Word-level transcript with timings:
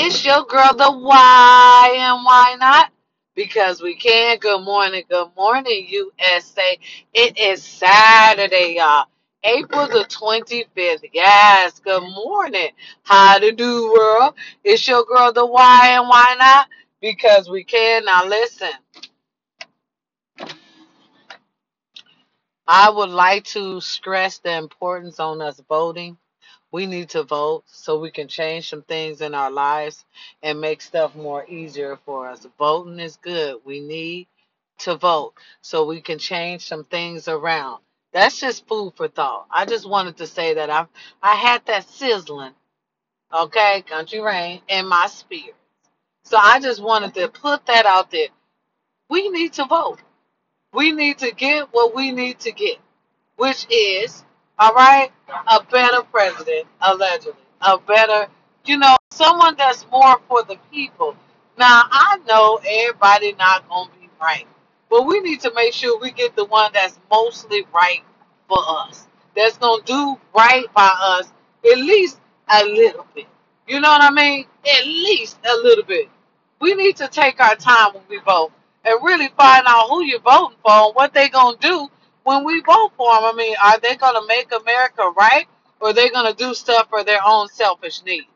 It's 0.00 0.26
your 0.26 0.44
girl, 0.46 0.74
the 0.74 0.92
why 0.92 1.94
and 1.98 2.24
why 2.26 2.56
not? 2.60 2.92
Because 3.36 3.82
we 3.82 3.96
can. 3.96 4.38
Good 4.40 4.64
morning, 4.64 5.04
good 5.10 5.30
morning, 5.36 5.88
USA. 5.88 6.78
It 7.14 7.38
is 7.38 7.62
Saturday, 7.64 8.76
y'all. 8.78 9.06
April 9.44 9.88
the 9.88 10.06
25th. 10.06 11.04
Yes, 11.14 11.80
good 11.80 12.02
morning. 12.02 12.70
How 13.04 13.38
to 13.38 13.52
do, 13.52 13.92
world? 13.92 14.34
It's 14.64 14.88
your 14.88 15.04
girl, 15.06 15.32
the 15.32 15.46
why 15.46 15.90
and 15.92 16.08
why 16.08 16.36
not? 16.38 16.68
Because 17.02 17.50
we 17.50 17.64
can. 17.64 18.06
Now, 18.06 18.26
listen. 18.26 18.72
I 22.68 22.90
would 22.90 23.10
like 23.10 23.44
to 23.46 23.80
stress 23.82 24.38
the 24.38 24.54
importance 24.56 25.20
on 25.20 25.42
us 25.42 25.62
voting 25.68 26.18
we 26.72 26.86
need 26.86 27.10
to 27.10 27.24
vote 27.24 27.64
so 27.66 27.98
we 28.00 28.10
can 28.10 28.28
change 28.28 28.68
some 28.70 28.82
things 28.82 29.20
in 29.22 29.34
our 29.34 29.50
lives 29.50 30.04
and 30.42 30.60
make 30.60 30.82
stuff 30.82 31.16
more 31.16 31.46
easier 31.48 31.98
for 32.06 32.28
us. 32.28 32.46
Voting 32.58 33.00
is 33.00 33.16
good. 33.16 33.58
We 33.64 33.80
need 33.80 34.28
to 34.80 34.96
vote 34.96 35.34
so 35.62 35.86
we 35.86 36.00
can 36.00 36.18
change 36.18 36.66
some 36.66 36.84
things 36.84 37.28
around. 37.28 37.82
That's 38.12 38.40
just 38.40 38.68
food 38.68 38.94
for 38.96 39.08
thought. 39.08 39.46
I 39.50 39.66
just 39.66 39.88
wanted 39.88 40.18
to 40.18 40.26
say 40.28 40.54
that 40.54 40.70
I 40.70 40.86
I 41.22 41.36
had 41.36 41.66
that 41.66 41.88
sizzling, 41.88 42.54
okay, 43.34 43.82
country 43.82 44.20
rain 44.20 44.62
in 44.68 44.88
my 44.88 45.08
spirit. 45.08 45.56
So 46.24 46.38
I 46.38 46.60
just 46.60 46.82
wanted 46.82 47.14
to 47.14 47.28
put 47.28 47.66
that 47.66 47.86
out 47.86 48.10
there. 48.10 48.28
We 49.10 49.30
need 49.30 49.54
to 49.54 49.66
vote. 49.66 49.98
We 50.74 50.92
need 50.92 51.18
to 51.18 51.32
get 51.32 51.68
what 51.72 51.94
we 51.94 52.12
need 52.12 52.40
to 52.40 52.52
get 52.52 52.78
which 53.36 53.66
is, 53.70 54.24
all 54.58 54.74
right, 54.74 55.10
a 55.28 55.62
better 55.70 56.02
president, 56.02 56.66
allegedly. 56.80 57.40
A 57.60 57.78
better, 57.78 58.28
you 58.64 58.78
know, 58.78 58.96
someone 59.10 59.56
that's 59.56 59.86
more 59.90 60.20
for 60.28 60.42
the 60.44 60.56
people. 60.70 61.16
Now, 61.58 61.82
I 61.90 62.18
know 62.28 62.60
everybody 62.64 63.34
not 63.34 63.68
going 63.68 63.88
to 63.90 63.98
be 63.98 64.08
right, 64.20 64.46
but 64.90 65.06
we 65.06 65.20
need 65.20 65.40
to 65.40 65.52
make 65.54 65.74
sure 65.74 65.98
we 65.98 66.12
get 66.12 66.36
the 66.36 66.44
one 66.44 66.70
that's 66.72 66.98
mostly 67.10 67.66
right 67.74 68.02
for 68.48 68.58
us. 68.58 69.06
That's 69.36 69.58
going 69.58 69.82
to 69.84 69.86
do 69.86 70.20
right 70.34 70.66
by 70.74 70.90
us 71.00 71.32
at 71.64 71.78
least 71.78 72.18
a 72.48 72.64
little 72.64 73.06
bit. 73.14 73.26
You 73.66 73.80
know 73.80 73.88
what 73.90 74.02
I 74.02 74.10
mean? 74.10 74.46
At 74.64 74.86
least 74.86 75.38
a 75.44 75.56
little 75.56 75.84
bit. 75.84 76.08
We 76.60 76.74
need 76.74 76.96
to 76.96 77.08
take 77.08 77.40
our 77.40 77.54
time 77.56 77.94
when 77.94 78.02
we 78.08 78.18
vote 78.20 78.52
and 78.84 78.94
really 79.02 79.28
find 79.36 79.64
out 79.66 79.88
who 79.88 80.02
you're 80.02 80.20
voting 80.20 80.56
for 80.62 80.72
and 80.72 80.94
what 80.94 81.12
they're 81.12 81.28
going 81.28 81.58
to 81.58 81.68
do 81.68 81.90
when 82.28 82.44
we 82.44 82.60
vote 82.60 82.92
for 82.98 83.14
them, 83.14 83.24
I 83.24 83.32
mean, 83.34 83.56
are 83.64 83.80
they 83.80 83.96
going 83.96 84.14
to 84.20 84.26
make 84.28 84.52
America 84.52 85.10
right 85.16 85.46
or 85.80 85.90
are 85.90 85.92
they 85.94 86.10
going 86.10 86.30
to 86.30 86.36
do 86.36 86.52
stuff 86.52 86.88
for 86.90 87.02
their 87.02 87.20
own 87.26 87.48
selfish 87.48 88.02
needs? 88.04 88.26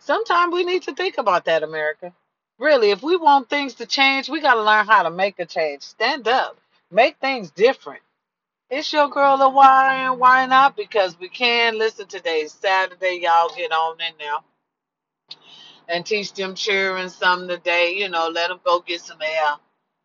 Sometimes 0.00 0.52
we 0.52 0.64
need 0.64 0.82
to 0.82 0.94
think 0.94 1.18
about 1.18 1.44
that, 1.44 1.62
America. 1.62 2.12
Really, 2.58 2.90
if 2.90 3.04
we 3.04 3.16
want 3.16 3.48
things 3.48 3.74
to 3.74 3.86
change, 3.86 4.28
we 4.28 4.40
got 4.40 4.54
to 4.54 4.64
learn 4.64 4.86
how 4.86 5.04
to 5.04 5.10
make 5.10 5.38
a 5.38 5.46
change. 5.46 5.82
Stand 5.82 6.26
up, 6.26 6.58
make 6.90 7.16
things 7.18 7.50
different. 7.52 8.02
It's 8.70 8.92
your 8.92 9.08
girl, 9.08 9.38
the 9.38 9.48
why 9.48 10.06
and 10.10 10.18
why 10.18 10.46
not? 10.46 10.76
Because 10.76 11.18
we 11.20 11.28
can. 11.28 11.78
Listen, 11.78 12.08
today's 12.08 12.52
Saturday. 12.52 13.20
Y'all 13.22 13.54
get 13.56 13.72
on 13.72 14.00
in 14.00 14.14
now 14.18 14.42
and 15.88 16.06
teach 16.06 16.32
them 16.34 16.54
cheering 16.54 17.08
some 17.08 17.48
today. 17.48 17.94
You 17.96 18.08
know, 18.08 18.28
let 18.28 18.48
them 18.48 18.60
go 18.64 18.80
get 18.80 19.00
some 19.02 19.20
air. 19.22 19.54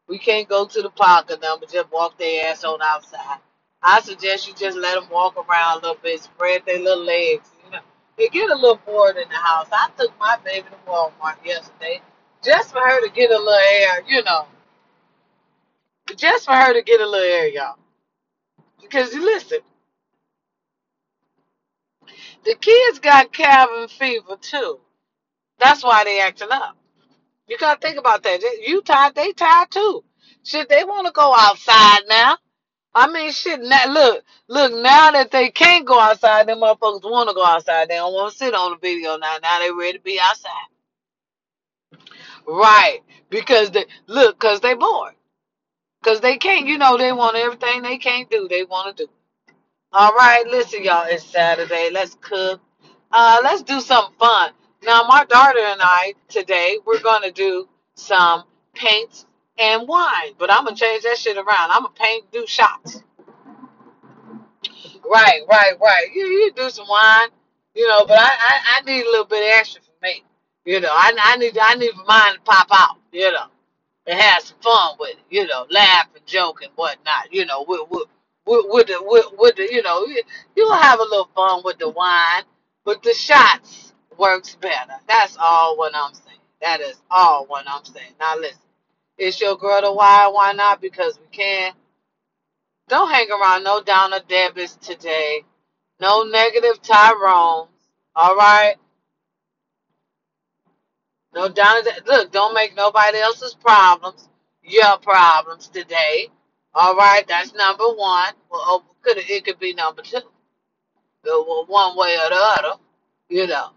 We 0.08 0.20
can't 0.20 0.50
go 0.50 0.66
to 0.66 0.82
the 0.82 0.90
park 0.90 1.32
or 1.32 1.38
them, 1.38 1.58
but 1.60 1.72
just 1.72 1.92
walk 1.92 2.18
their 2.18 2.52
ass 2.52 2.64
on 2.64 2.80
outside. 2.84 3.40
I 3.84 4.02
suggest 4.02 4.48
you 4.48 4.54
just 4.56 4.78
let 4.78 4.96
them 4.96 5.10
walk 5.12 5.38
around 5.38 5.80
a 5.80 5.82
little 5.82 5.98
bit, 6.04 6.22
spread 6.22 6.64
their 6.66 6.80
little 6.80 7.04
legs. 7.06 7.50
You 7.66 7.72
know, 7.72 7.80
they 8.18 8.28
get 8.30 8.52
a 8.52 8.56
little 8.56 8.80
bored 8.86 9.18
in 9.18 9.30
the 9.30 9.36
house. 9.36 9.68
I 9.72 9.90
took 9.98 10.18
my 10.20 10.38
baby 10.44 10.68
to 10.70 10.92
Walmart 10.92 11.44
yesterday 11.46 12.02
just 12.44 12.72
for 12.72 12.80
her 12.80 13.02
to 13.08 13.12
get 13.14 13.32
a 13.32 13.38
little 13.38 13.50
air. 13.50 14.04
You 14.08 14.24
know, 14.24 14.48
just 16.18 16.46
for 16.46 16.54
her 16.56 16.74
to 16.74 16.82
get 16.84 17.02
a 17.02 17.08
little 17.08 17.26
air, 17.28 17.48
y'all. 17.50 17.78
Because 18.82 19.14
you 19.14 19.24
listen, 19.26 19.60
the 22.46 22.56
kids 22.56 23.00
got 23.00 23.34
cabin 23.34 23.88
fever 23.88 24.38
too. 24.42 24.80
That's 25.62 25.84
why 25.84 26.04
they 26.04 26.20
acting 26.20 26.50
up. 26.52 26.76
You 27.48 27.58
gotta 27.58 27.80
think 27.80 27.98
about 27.98 28.24
that. 28.24 28.42
You 28.66 28.82
tired, 28.82 29.16
they 29.16 29.32
tired 29.34 29.72
too. 29.72 30.04
Shit, 30.44 30.70
they 30.70 30.84
want 30.84 31.06
to 31.06 31.14
go 31.14 31.34
outside 31.38 32.02
now. 32.10 32.38
I 32.94 33.08
mean, 33.12 33.32
shit. 33.32 33.62
Now, 33.62 33.88
look, 33.88 34.24
look. 34.48 34.74
Now 34.74 35.12
that 35.12 35.32
they 35.32 35.50
can't 35.50 35.86
go 35.86 36.00
outside, 36.00 36.48
them 36.48 36.60
motherfuckers 36.60 37.04
want 37.04 37.30
to 37.30 37.36
go 37.36 37.46
outside. 37.46 37.90
They 37.90 37.96
don't 37.96 38.14
want 38.14 38.32
to 38.32 38.38
sit 38.38 38.54
on 38.54 38.72
the 38.72 38.78
video 38.78 39.18
now. 39.18 39.38
Now 39.42 39.60
they 39.60 39.72
ready 39.72 39.98
to 39.98 40.04
be 40.04 40.20
outside. 40.22 40.52
Right? 42.48 43.00
Because 43.30 43.72
they 43.72 43.86
look, 44.08 44.40
cause 44.40 44.60
they 44.60 44.74
bored. 44.74 45.14
Cause 46.04 46.20
they 46.20 46.38
can't. 46.38 46.68
You 46.68 46.78
know, 46.78 46.98
they 46.98 47.14
want 47.14 47.38
everything 47.38 47.82
they 47.82 47.98
can't 47.98 48.30
do. 48.30 48.48
They 48.50 48.64
want 48.64 48.98
to 48.98 49.06
do. 49.06 49.12
All 49.94 50.14
right, 50.14 50.46
listen, 50.48 50.84
y'all. 50.84 51.06
It's 51.08 51.24
Saturday. 51.24 51.90
Let's 51.92 52.16
cook. 52.22 52.62
Uh, 53.12 53.40
let's 53.44 53.62
do 53.62 53.80
something 53.82 54.16
fun. 54.18 54.52
Now, 54.84 55.04
my 55.08 55.26
daughter 55.26 55.60
and 55.60 55.82
I 55.84 56.14
today 56.30 56.80
we're 56.86 57.02
gonna 57.02 57.32
do 57.32 57.68
some 57.96 58.46
paint 58.76 59.26
and 59.60 59.88
wine, 59.88 60.34
but 60.40 60.52
I'm 60.52 60.66
gonna 60.66 60.76
change 60.78 61.04
that 61.04 61.18
shit 61.18 61.38
around. 61.38 61.72
I'm 61.72 61.84
gonna 61.84 61.96
paint, 61.96 62.32
do 62.32 62.46
shots. 62.48 63.04
Right, 65.10 65.42
right, 65.50 65.74
right. 65.82 66.08
You 66.14 66.26
you 66.26 66.52
do 66.56 66.70
some 66.70 66.88
wine, 66.90 67.30
you 67.76 67.88
know, 67.88 68.06
but 68.06 68.18
I, 68.20 68.30
I, 68.30 68.60
I 68.78 68.82
need 68.84 69.04
a 69.06 69.10
little 69.12 69.26
bit 69.26 69.44
extra 69.58 69.82
for 69.82 69.92
me. 70.04 70.24
You 70.66 70.82
know, 70.82 70.92
I, 70.92 71.14
I 71.18 71.38
need 71.38 71.58
I 71.62 71.76
need 71.76 71.92
mine 72.08 72.36
to 72.36 72.42
pop 72.42 72.68
out, 72.74 72.98
you 73.12 73.32
know, 73.32 73.48
and 74.08 74.20
have 74.20 74.44
some 74.44 74.58
fun 74.62 74.96
with 75.00 75.12
it, 75.12 75.20
you 75.30 75.48
know, 75.48 75.68
laugh 75.72 76.08
and 76.16 76.26
joke 76.28 76.64
and 76.64 76.72
whatnot, 76.76 77.32
you 77.34 77.46
know, 77.46 77.66
with 77.68 77.82
with 77.92 78.08
with, 78.46 78.66
with 78.70 78.88
the 78.88 78.98
with, 79.02 79.26
with 79.38 79.56
the 79.58 79.70
you 79.72 79.84
know, 79.84 80.06
you- 80.08 80.24
you'll 80.56 80.74
have 80.76 81.00
a 81.00 81.04
little 81.04 81.30
fun 81.36 81.62
with 81.66 81.80
the 81.80 81.90
wine, 81.90 82.44
but 82.86 83.04
the 83.04 83.14
shots 83.14 83.91
works 84.22 84.56
better. 84.62 84.94
That's 85.10 85.38
all 85.42 85.78
what 85.78 85.94
I'm 85.96 86.16
saying. 86.16 86.40
That 86.62 86.82
is 86.82 87.02
all 87.12 87.48
what 87.48 87.66
I'm 87.68 87.86
saying. 87.86 88.14
Now 88.22 88.38
listen, 88.38 88.60
it's 89.18 89.42
your 89.42 89.58
girl 89.58 89.82
to 89.82 89.94
why 89.94 90.30
why 90.34 90.54
not? 90.54 90.82
Because 90.82 91.20
we 91.20 91.28
can. 91.32 91.74
Don't 92.90 93.12
hang 93.12 93.30
around 93.32 93.64
no 93.66 93.82
downer 93.84 94.20
Debbie's 94.28 94.76
today. 94.78 95.44
No 96.02 96.24
negative 96.24 96.82
Tyrones. 96.84 97.70
All 98.16 98.36
right? 98.38 98.76
No 101.36 101.50
downer. 101.50 101.82
De- 101.84 102.04
Look, 102.12 102.32
don't 102.32 102.54
make 102.56 102.76
nobody 102.76 103.20
else's 103.20 103.56
problems 103.56 104.30
your 104.64 104.98
problems 105.00 105.70
today. 105.70 106.30
All 106.76 106.96
right? 106.96 107.24
That's 107.28 107.54
number 107.56 107.86
one. 107.86 108.34
Well, 108.52 108.62
oh, 108.66 108.84
could 109.02 109.18
it 109.20 109.46
could 109.46 109.60
be 109.60 109.74
number 109.74 110.04
two. 110.04 110.20
One 111.26 111.98
way 111.98 112.16
or 112.18 112.30
the 112.30 112.36
other. 112.38 112.82
You 113.30 113.48
know. 113.48 113.70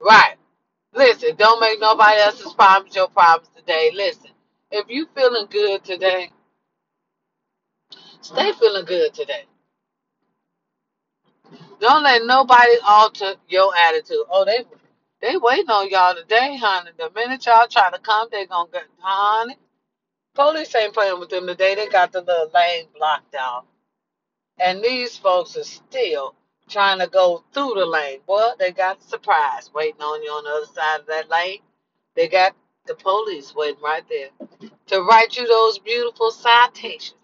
Right. 0.00 0.36
Listen, 0.94 1.36
don't 1.36 1.60
make 1.60 1.80
nobody 1.80 2.20
else's 2.20 2.52
problems 2.54 2.96
your 2.96 3.08
problems 3.08 3.50
today. 3.56 3.90
Listen, 3.94 4.30
if 4.70 4.86
you 4.88 5.06
feeling 5.14 5.46
good 5.50 5.84
today, 5.84 6.30
stay 8.20 8.52
feeling 8.52 8.84
good 8.86 9.14
today. 9.14 9.44
Don't 11.80 12.02
let 12.02 12.24
nobody 12.24 12.72
alter 12.86 13.34
your 13.48 13.72
attitude. 13.76 14.24
Oh, 14.30 14.44
they 14.44 14.64
they 15.20 15.36
waiting 15.36 15.70
on 15.70 15.90
y'all 15.90 16.14
today, 16.14 16.56
honey. 16.56 16.90
The 16.98 17.10
minute 17.14 17.46
y'all 17.46 17.68
try 17.68 17.90
to 17.90 17.98
come, 17.98 18.28
they 18.32 18.46
gonna 18.46 18.70
get 18.72 18.84
honey. 18.98 19.56
Police 20.34 20.74
ain't 20.76 20.94
playing 20.94 21.20
with 21.20 21.30
them 21.30 21.46
today. 21.46 21.74
They 21.74 21.88
got 21.88 22.12
the 22.12 22.20
little 22.22 22.50
lane 22.54 22.86
blocked 22.96 23.34
out. 23.34 23.66
And 24.58 24.82
these 24.82 25.16
folks 25.16 25.56
are 25.56 25.64
still 25.64 26.34
trying 26.68 26.98
to 27.00 27.08
go 27.08 27.44
through 27.52 27.74
the 27.76 27.86
lane. 27.86 28.20
Well, 28.26 28.54
they 28.58 28.72
got 28.72 29.02
surprise 29.02 29.70
waiting 29.74 30.00
on 30.00 30.22
you 30.22 30.30
on 30.30 30.44
the 30.44 30.50
other 30.50 30.66
side 30.66 31.00
of 31.00 31.06
that 31.06 31.30
lane. 31.30 31.60
They 32.14 32.28
got 32.28 32.54
the 32.86 32.94
police 32.94 33.54
waiting 33.54 33.82
right 33.82 34.04
there 34.08 34.30
to 34.88 35.02
write 35.02 35.36
you 35.36 35.46
those 35.46 35.78
beautiful 35.78 36.30
citations 36.30 37.14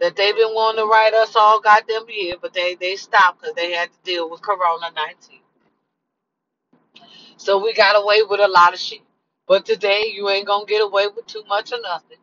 that 0.00 0.16
they've 0.16 0.36
been 0.36 0.54
wanting 0.54 0.84
to 0.84 0.90
write 0.90 1.14
us 1.14 1.34
all 1.36 1.60
goddamn 1.60 2.04
year, 2.08 2.34
but 2.40 2.52
they, 2.54 2.76
they 2.76 2.96
stopped 2.96 3.40
because 3.40 3.54
they 3.54 3.72
had 3.72 3.90
to 3.90 3.98
deal 4.04 4.30
with 4.30 4.42
Corona 4.42 4.90
19. 4.94 5.40
So 7.36 7.62
we 7.62 7.74
got 7.74 8.00
away 8.00 8.22
with 8.28 8.40
a 8.40 8.48
lot 8.48 8.74
of 8.74 8.80
shit. 8.80 9.00
But 9.46 9.64
today 9.66 10.12
you 10.14 10.28
ain't 10.28 10.46
gonna 10.46 10.66
get 10.66 10.82
away 10.82 11.06
with 11.14 11.26
too 11.26 11.44
much 11.48 11.72
or 11.72 11.80
nothing 11.80 12.18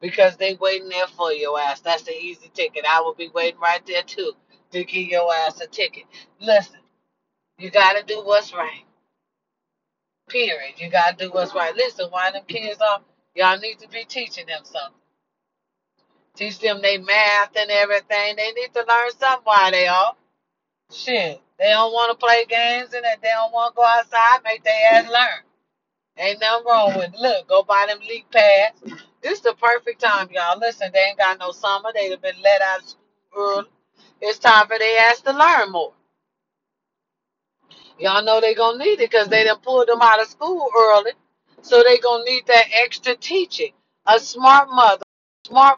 because 0.00 0.36
they 0.36 0.54
waiting 0.54 0.88
there 0.88 1.06
for 1.06 1.32
your 1.32 1.58
ass. 1.58 1.80
That's 1.80 2.02
the 2.02 2.16
easy 2.16 2.50
ticket. 2.54 2.84
I 2.88 3.00
will 3.00 3.14
be 3.14 3.28
waiting 3.28 3.60
right 3.60 3.84
there 3.86 4.02
too 4.02 4.32
to 4.72 4.84
give 4.84 5.08
your 5.08 5.32
ass 5.34 5.60
a 5.60 5.66
ticket. 5.66 6.04
Listen, 6.40 6.80
you 7.58 7.70
gotta 7.70 8.04
do 8.04 8.22
what's 8.24 8.52
right. 8.52 8.84
Period. 10.28 10.74
You 10.76 10.90
gotta 10.90 11.16
do 11.16 11.30
what's 11.30 11.54
right. 11.54 11.74
Listen, 11.74 12.08
why 12.10 12.30
them 12.30 12.42
kids 12.46 12.80
off? 12.80 13.02
Y'all 13.34 13.58
need 13.58 13.78
to 13.78 13.88
be 13.88 14.04
teaching 14.04 14.46
them 14.46 14.60
something. 14.64 14.98
Teach 16.34 16.58
them 16.60 16.80
they 16.82 16.98
math 16.98 17.56
and 17.56 17.70
everything. 17.70 18.36
They 18.36 18.52
need 18.52 18.72
to 18.74 18.84
learn 18.88 19.10
something 19.18 19.44
while 19.44 19.70
they 19.70 19.88
off. 19.88 20.16
Shit. 20.92 21.40
They 21.58 21.70
don't 21.70 21.92
want 21.92 22.12
to 22.12 22.24
play 22.24 22.44
games 22.48 22.94
and 22.94 23.04
they 23.04 23.28
don't 23.28 23.52
want 23.52 23.74
to 23.74 23.76
go 23.76 23.84
outside, 23.84 24.40
make 24.44 24.62
their 24.62 24.92
ass 24.92 25.10
learn. 25.10 25.44
Ain't 26.16 26.40
nothing 26.40 26.66
wrong 26.66 26.94
with 26.96 27.14
it. 27.14 27.20
Look, 27.20 27.48
go 27.48 27.62
buy 27.62 27.86
them 27.88 27.98
LeapPads. 28.00 29.02
This 29.22 29.38
is 29.38 29.40
the 29.40 29.54
perfect 29.60 30.00
time, 30.00 30.28
y'all. 30.32 30.58
Listen, 30.58 30.90
they 30.92 31.00
ain't 31.00 31.18
got 31.18 31.38
no 31.38 31.52
summer. 31.52 31.90
They've 31.94 32.20
been 32.20 32.40
let 32.42 32.62
out 32.62 32.82
of 32.82 32.88
school 32.88 32.98
early. 33.36 33.68
It's 34.20 34.38
time 34.38 34.66
for 34.66 34.78
their 34.78 35.10
ass 35.10 35.20
to 35.22 35.32
learn 35.32 35.72
more. 35.72 35.92
Y'all 37.98 38.24
know 38.24 38.40
they 38.40 38.54
gonna 38.54 38.78
need 38.78 39.00
it 39.00 39.10
because 39.10 39.28
they 39.28 39.44
done 39.44 39.58
pulled 39.60 39.88
them 39.88 40.00
out 40.02 40.20
of 40.20 40.28
school 40.28 40.68
early. 40.76 41.12
So 41.62 41.82
they 41.82 41.98
gonna 41.98 42.24
need 42.24 42.46
that 42.46 42.64
extra 42.72 43.14
teaching. 43.16 43.72
A 44.06 44.18
smart 44.18 44.68
mother, 44.70 45.02
smart 45.46 45.76